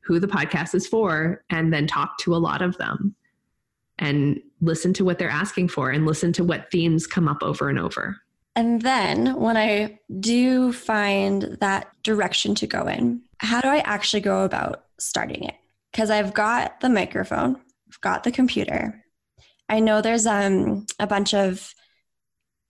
[0.00, 3.14] who the podcast is for and then talk to a lot of them
[3.98, 7.68] and listen to what they're asking for and listen to what themes come up over
[7.68, 8.16] and over.
[8.54, 14.20] And then when I do find that direction to go in, how do I actually
[14.20, 15.56] go about starting it?
[15.96, 17.56] Because I've got the microphone,
[17.88, 19.02] I've got the computer.
[19.66, 21.72] I know there's um, a bunch of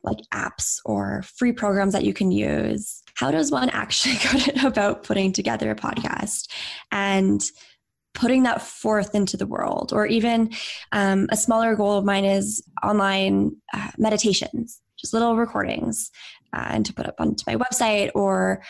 [0.05, 4.15] like apps or free programs that you can use how does one actually
[4.63, 6.49] go about putting together a podcast
[6.93, 7.43] and
[8.15, 10.53] putting that forth into the world or even
[10.93, 16.13] um, a smaller goal of mine is online uh, meditations just little recordings
[16.53, 18.63] uh, and to put up onto my website or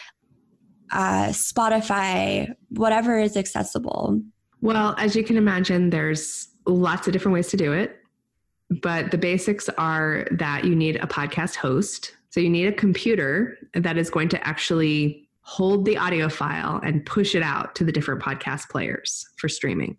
[0.92, 4.21] uh, Spotify, whatever is accessible.
[4.61, 7.99] Well, as you can imagine, there's lots of different ways to do it.
[8.83, 12.16] But the basics are that you need a podcast host.
[12.31, 17.07] So you need a computer that is going to actually hold the audio file and
[17.07, 19.97] push it out to the different podcast players for streaming.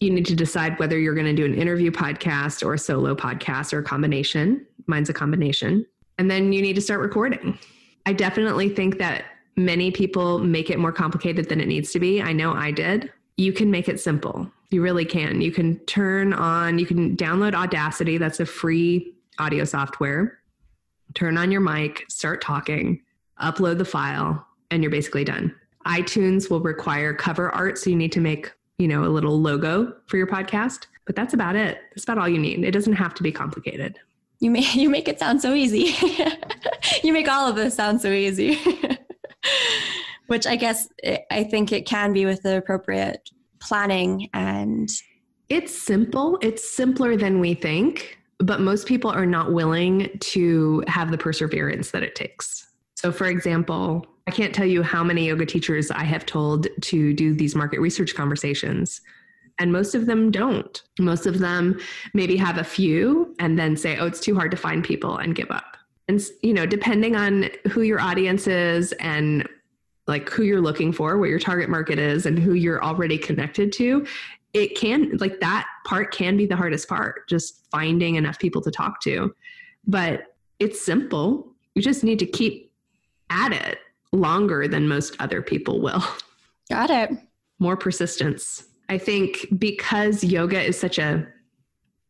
[0.00, 3.14] You need to decide whether you're going to do an interview podcast or a solo
[3.14, 4.66] podcast or a combination.
[4.86, 5.86] Mine's a combination.
[6.18, 7.58] And then you need to start recording.
[8.04, 9.24] I definitely think that
[9.56, 12.20] many people make it more complicated than it needs to be.
[12.20, 13.10] I know I did.
[13.40, 14.52] You can make it simple.
[14.68, 15.40] You really can.
[15.40, 20.40] You can turn on, you can download Audacity, that's a free audio software.
[21.14, 23.00] Turn on your mic, start talking,
[23.40, 25.54] upload the file, and you're basically done.
[25.86, 29.96] iTunes will require cover art, so you need to make, you know, a little logo
[30.04, 31.78] for your podcast, but that's about it.
[31.92, 32.62] That's about all you need.
[32.62, 33.98] It doesn't have to be complicated.
[34.40, 35.96] You make you make it sound so easy.
[37.02, 38.58] you make all of this sound so easy.
[40.30, 40.88] Which I guess
[41.32, 44.88] I think it can be with the appropriate planning and
[45.48, 46.38] it's simple.
[46.40, 51.90] It's simpler than we think, but most people are not willing to have the perseverance
[51.90, 52.68] that it takes.
[52.94, 57.12] So, for example, I can't tell you how many yoga teachers I have told to
[57.12, 59.00] do these market research conversations.
[59.58, 60.80] And most of them don't.
[61.00, 61.80] Most of them
[62.14, 65.34] maybe have a few and then say, oh, it's too hard to find people and
[65.34, 65.76] give up.
[66.06, 69.48] And, you know, depending on who your audience is and
[70.10, 73.72] like who you're looking for, what your target market is, and who you're already connected
[73.72, 74.06] to,
[74.52, 78.70] it can, like that part can be the hardest part, just finding enough people to
[78.70, 79.34] talk to.
[79.86, 81.54] But it's simple.
[81.74, 82.72] You just need to keep
[83.30, 83.78] at it
[84.12, 86.02] longer than most other people will.
[86.68, 87.10] Got it.
[87.60, 88.64] More persistence.
[88.88, 91.26] I think because yoga is such a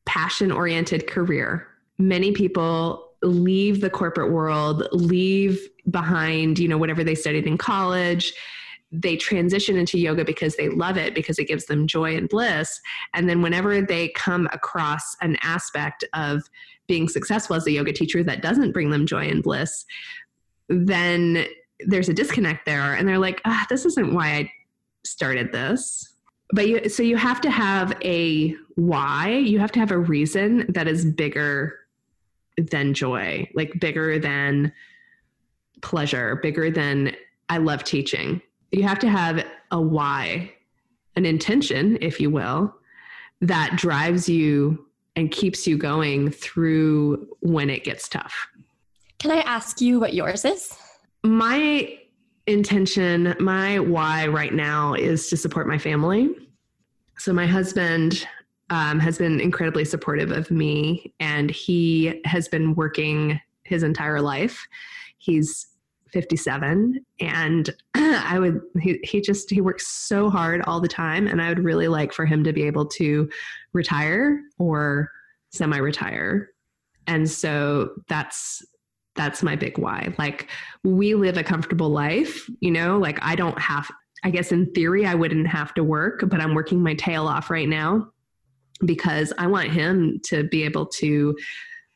[0.06, 7.14] passion oriented career, many people leave the corporate world, leave behind, you know, whatever they
[7.14, 8.32] studied in college.
[8.92, 12.80] They transition into yoga because they love it, because it gives them joy and bliss.
[13.14, 16.42] And then whenever they come across an aspect of
[16.88, 19.84] being successful as a yoga teacher that doesn't bring them joy and bliss,
[20.68, 21.46] then
[21.86, 24.52] there's a disconnect there and they're like ah, this isn't why i
[25.04, 26.14] started this
[26.52, 30.66] but you so you have to have a why you have to have a reason
[30.68, 31.78] that is bigger
[32.56, 34.72] than joy like bigger than
[35.82, 37.14] pleasure bigger than
[37.48, 38.40] i love teaching.
[38.72, 40.52] You have to have a why
[41.16, 42.74] an intention if you will
[43.40, 44.86] that drives you
[45.16, 48.48] and keeps you going through when it gets tough.
[49.18, 50.76] Can i ask you what yours is?
[51.24, 51.98] My
[52.46, 56.30] intention, my why right now is to support my family.
[57.18, 58.26] So my husband
[58.70, 64.66] um, has been incredibly supportive of me, and he has been working his entire life.
[65.18, 65.66] He's
[66.12, 71.40] 57 and i would he, he just he works so hard all the time and
[71.40, 73.30] i would really like for him to be able to
[73.72, 75.08] retire or
[75.50, 76.50] semi retire
[77.06, 78.64] and so that's
[79.16, 80.14] that's my big why.
[80.18, 80.48] Like
[80.84, 83.90] we live a comfortable life, you know, like I don't have
[84.22, 87.50] I guess in theory I wouldn't have to work, but I'm working my tail off
[87.50, 88.10] right now
[88.84, 91.36] because I want him to be able to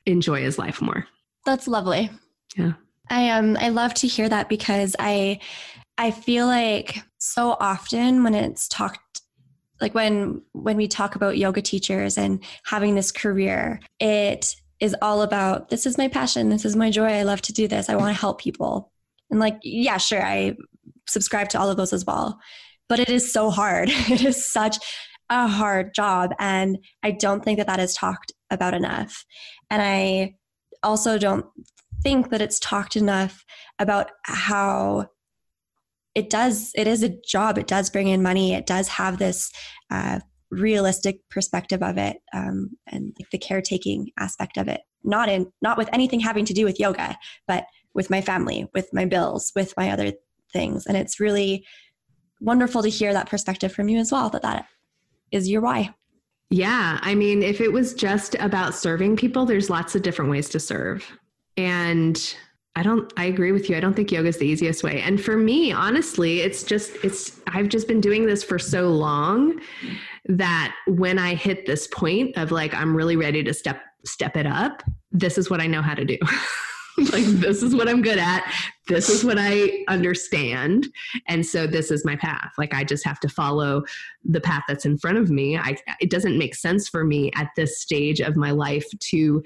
[0.06, 1.06] enjoy his life more.
[1.44, 2.10] That's lovely.
[2.56, 2.72] Yeah.
[3.10, 5.40] I um I love to hear that because I
[5.98, 9.20] I feel like so often when it's talked
[9.80, 15.22] like when when we talk about yoga teachers and having this career, it is all
[15.22, 17.96] about this is my passion, this is my joy, I love to do this, I
[17.96, 18.90] want to help people.
[19.30, 20.56] And like, yeah, sure, I
[21.06, 22.38] subscribe to all of those as well.
[22.88, 23.88] But it is so hard.
[23.92, 24.78] it is such
[25.34, 26.32] a hard job.
[26.38, 29.24] And I don't think that that is talked about enough.
[29.70, 30.34] And I
[30.82, 31.46] also don't
[32.02, 33.44] think that it's talked enough
[33.78, 35.06] about how
[36.14, 37.58] it does, it is a job.
[37.58, 38.54] It does bring in money.
[38.54, 39.50] It does have this
[39.90, 40.20] uh,
[40.50, 45.76] realistic perspective of it um, and like the caretaking aspect of it not in not
[45.76, 47.16] with anything having to do with yoga
[47.46, 50.12] but with my family with my bills with my other
[50.52, 51.64] things and it's really
[52.40, 54.66] wonderful to hear that perspective from you as well that that
[55.34, 55.92] is your why
[56.50, 60.48] yeah i mean if it was just about serving people there's lots of different ways
[60.48, 61.04] to serve
[61.56, 62.36] and
[62.76, 63.76] I don't I agree with you.
[63.76, 65.00] I don't think yoga is the easiest way.
[65.00, 69.60] And for me, honestly, it's just it's I've just been doing this for so long
[70.26, 74.46] that when I hit this point of like I'm really ready to step step it
[74.46, 74.82] up,
[75.12, 76.18] this is what I know how to do.
[77.12, 78.44] like this is what I'm good at.
[78.86, 80.88] This is what I understand.
[81.28, 82.52] And so this is my path.
[82.58, 83.82] Like I just have to follow
[84.24, 85.56] the path that's in front of me.
[85.56, 89.42] I it doesn't make sense for me at this stage of my life to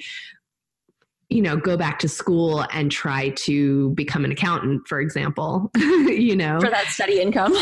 [1.30, 6.34] you know, go back to school and try to become an accountant, for example, you
[6.34, 7.52] know, for that steady income.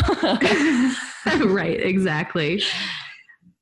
[1.53, 2.63] right, exactly.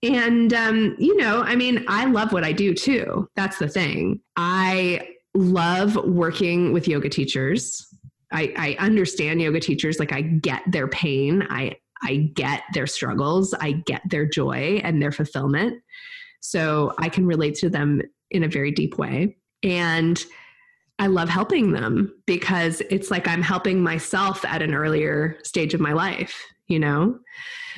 [0.03, 3.27] And, um, you know, I mean, I love what I do too.
[3.35, 4.19] That's the thing.
[4.35, 7.85] I love working with yoga teachers.
[8.31, 11.45] I, I understand yoga teachers, like, I get their pain.
[11.49, 13.53] I, I get their struggles.
[13.53, 15.81] I get their joy and their fulfillment.
[16.41, 19.37] So I can relate to them in a very deep way.
[19.63, 20.23] And
[20.99, 25.81] I love helping them because it's like I'm helping myself at an earlier stage of
[25.81, 27.19] my life, you know?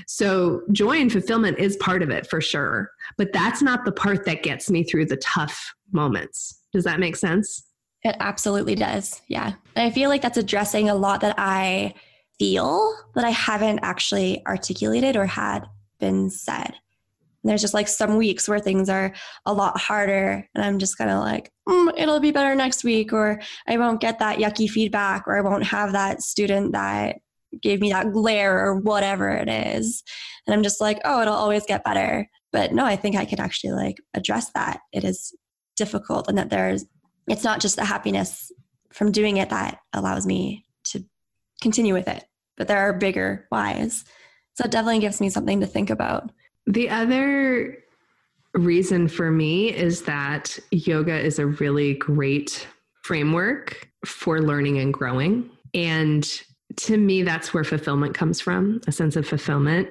[0.06, 2.92] So joy and fulfillment is part of it for sure.
[3.18, 6.57] But that's not the part that gets me through the tough moments.
[6.74, 7.64] Does that make sense?
[8.04, 9.22] It absolutely does.
[9.28, 9.54] Yeah.
[9.76, 11.94] And I feel like that's addressing a lot that I
[12.38, 15.66] feel that I haven't actually articulated or had
[16.00, 16.74] been said.
[17.44, 19.14] And there's just like some weeks where things are
[19.46, 23.14] a lot harder, and I'm just kind of like, mm, it'll be better next week,
[23.14, 27.18] or I won't get that yucky feedback, or I won't have that student that
[27.62, 30.04] gave me that glare, or whatever it is.
[30.46, 32.28] And I'm just like, oh, it'll always get better.
[32.52, 34.80] But no, I think I could actually like address that.
[34.92, 35.34] It is
[35.78, 36.86] difficult, and that there's,
[37.28, 38.52] it's not just the happiness
[38.92, 41.06] from doing it that allows me to
[41.62, 42.26] continue with it,
[42.58, 44.04] but there are bigger whys.
[44.56, 46.32] So it definitely gives me something to think about.
[46.66, 47.78] The other
[48.54, 52.68] reason for me is that yoga is a really great
[53.04, 55.50] framework for learning and growing.
[55.74, 56.28] And
[56.78, 58.82] to me, that's where fulfillment comes from.
[58.88, 59.90] A sense of fulfillment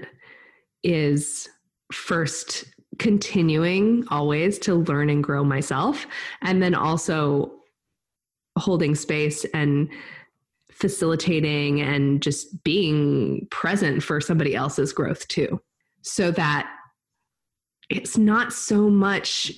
[0.82, 1.48] is
[1.92, 2.64] first
[2.98, 6.06] continuing always to learn and grow myself,
[6.42, 7.52] and then also
[8.58, 9.88] holding space and
[10.70, 15.60] facilitating and just being present for somebody else's growth too
[16.02, 16.70] so that
[17.88, 19.52] it's not so much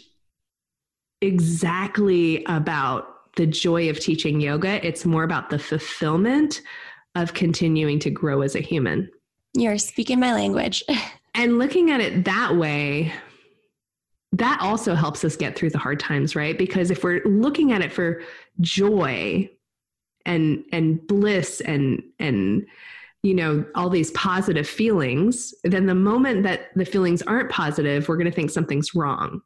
[1.20, 6.62] exactly about the joy of teaching yoga, it's more about the fulfillment
[7.14, 9.10] of continuing to grow as a human.
[9.54, 10.82] You're speaking my language.
[11.34, 13.12] and looking at it that way,
[14.38, 16.56] that also helps us get through the hard times, right?
[16.56, 18.22] Because if we're looking at it for
[18.60, 19.48] joy
[20.26, 22.66] and and bliss and and
[23.22, 28.16] you know all these positive feelings then the moment that the feelings aren't positive we're
[28.16, 29.40] going to think something's wrong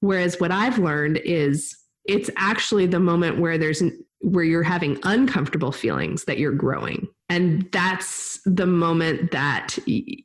[0.00, 3.82] whereas what i've learned is it's actually the moment where there's
[4.20, 7.08] where you're having uncomfortable feelings that you're growing.
[7.28, 9.78] And that's the moment that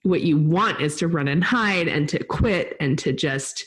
[0.03, 3.65] what you want is to run and hide and to quit and to just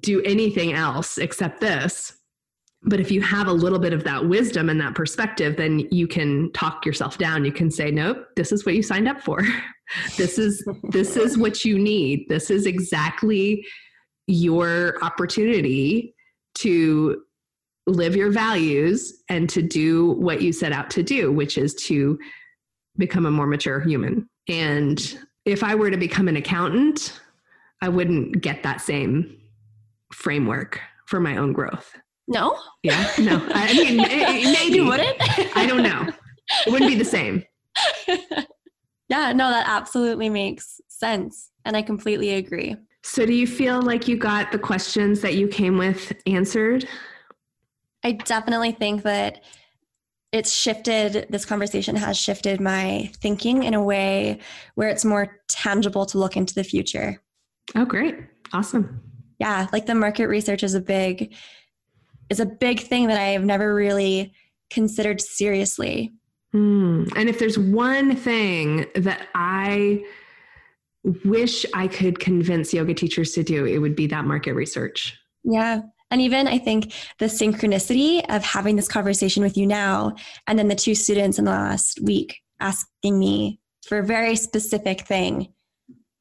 [0.00, 2.12] do anything else except this.
[2.82, 6.06] But if you have a little bit of that wisdom and that perspective then you
[6.06, 7.44] can talk yourself down.
[7.44, 9.42] You can say nope this is what you signed up for.
[10.18, 12.28] This is this is what you need.
[12.28, 13.64] This is exactly
[14.26, 16.14] your opportunity
[16.56, 17.22] to
[17.88, 22.18] live your values and to do what you set out to do which is to
[22.96, 27.20] become a more mature human and if i were to become an accountant
[27.82, 29.36] i wouldn't get that same
[30.12, 31.96] framework for my own growth
[32.28, 32.58] no.
[32.82, 33.10] Yeah.
[33.18, 33.42] No.
[33.52, 33.96] I mean,
[34.52, 34.76] maybe.
[34.76, 35.16] You wouldn't?
[35.56, 36.06] I don't know.
[36.66, 37.42] It wouldn't be the same.
[39.08, 39.32] yeah.
[39.32, 41.50] No, that absolutely makes sense.
[41.64, 42.76] And I completely agree.
[43.02, 46.86] So, do you feel like you got the questions that you came with answered?
[48.08, 49.42] I definitely think that
[50.32, 54.38] it's shifted, this conversation has shifted my thinking in a way
[54.76, 57.20] where it's more tangible to look into the future.
[57.74, 58.16] Oh, great.
[58.54, 59.02] Awesome.
[59.38, 59.66] Yeah.
[59.74, 61.34] Like the market research is a big
[62.30, 64.32] is a big thing that I have never really
[64.70, 66.14] considered seriously.
[66.54, 67.12] Mm.
[67.14, 70.02] And if there's one thing that I
[71.26, 75.14] wish I could convince yoga teachers to do, it would be that market research.
[75.44, 75.82] Yeah.
[76.10, 80.14] And even I think the synchronicity of having this conversation with you now,
[80.46, 85.02] and then the two students in the last week asking me for a very specific
[85.02, 85.52] thing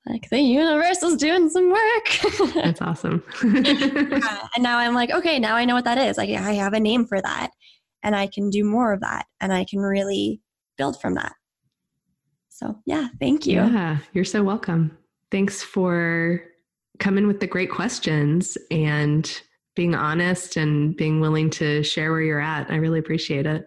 [0.09, 2.53] like the universe is doing some work.
[2.53, 3.23] That's awesome.
[3.43, 4.47] yeah.
[4.55, 6.17] And now I'm like, okay, now I know what that is.
[6.17, 7.51] Like I have a name for that
[8.03, 10.41] and I can do more of that and I can really
[10.77, 11.33] build from that.
[12.49, 13.55] So, yeah, thank you.
[13.55, 14.97] Yeah, you're so welcome.
[15.29, 16.41] Thanks for
[16.99, 19.41] coming with the great questions and
[19.77, 22.69] being honest and being willing to share where you're at.
[22.69, 23.65] I really appreciate it.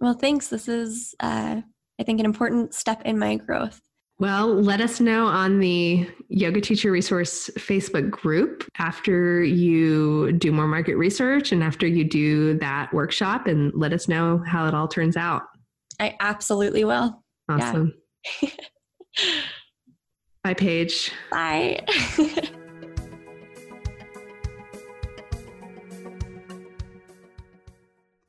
[0.00, 0.48] Well, thanks.
[0.48, 1.60] This is, uh,
[2.00, 3.80] I think, an important step in my growth.
[4.18, 10.66] Well, let us know on the Yoga Teacher Resource Facebook group after you do more
[10.66, 14.88] market research and after you do that workshop, and let us know how it all
[14.88, 15.42] turns out.
[16.00, 17.22] I absolutely will.
[17.48, 17.94] Awesome.
[18.40, 18.50] Yeah.
[20.44, 21.12] Bye, Paige.
[21.30, 21.84] Bye.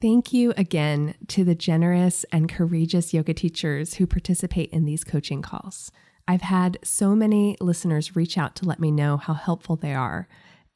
[0.04, 5.41] Thank you again to the generous and courageous yoga teachers who participate in these coaching
[5.41, 5.93] calls.
[6.28, 10.28] I've had so many listeners reach out to let me know how helpful they are,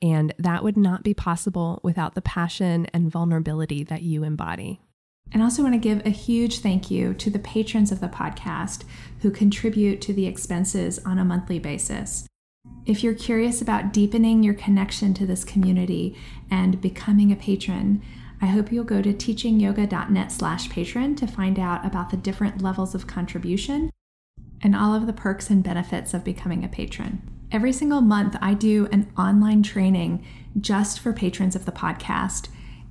[0.01, 4.79] and that would not be possible without the passion and vulnerability that you embody.
[5.33, 8.85] And also want to give a huge thank you to the patrons of the podcast
[9.23, 12.25] who contribute to the expenses on a monthly basis.
[12.85, 16.15] If you're curious about deepening your connection to this community
[16.49, 18.01] and becoming a patron,
[18.41, 22.93] I hope you'll go to teachingyoga.net slash patron to find out about the different levels
[22.93, 23.91] of contribution
[24.61, 27.21] and all of the perks and benefits of becoming a patron.
[27.51, 30.25] Every single month, I do an online training
[30.59, 32.49] just for patrons of the podcast,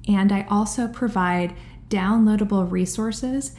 [0.09, 1.55] and I also provide
[1.89, 3.55] downloadable resources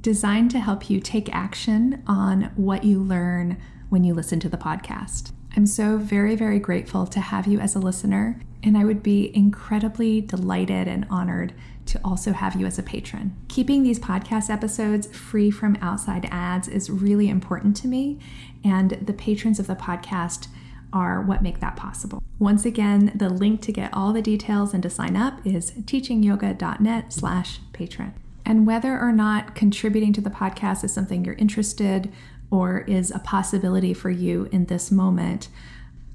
[0.00, 3.58] designed to help you take action on what you learn
[3.90, 5.32] when you listen to the podcast.
[5.56, 9.34] I'm so very, very grateful to have you as a listener, and I would be
[9.34, 11.54] incredibly delighted and honored
[11.86, 13.36] to also have you as a patron.
[13.48, 18.18] Keeping these podcast episodes free from outside ads is really important to me,
[18.62, 20.48] and the patrons of the podcast
[20.92, 22.22] are what make that possible.
[22.38, 27.12] Once again, the link to get all the details and to sign up is teachingyoga.net
[27.12, 28.14] slash patron.
[28.44, 32.12] And whether or not contributing to the podcast is something you're interested
[32.50, 35.48] or is a possibility for you in this moment,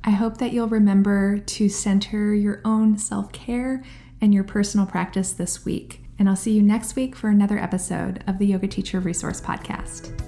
[0.05, 3.83] I hope that you'll remember to center your own self care
[4.21, 6.03] and your personal practice this week.
[6.19, 10.24] And I'll see you next week for another episode of the Yoga Teacher Resource Podcast.